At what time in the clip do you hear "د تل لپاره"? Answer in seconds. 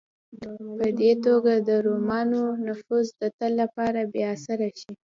3.21-3.99